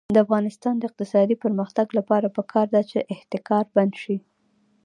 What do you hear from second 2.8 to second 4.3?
چې احتکار بند شي.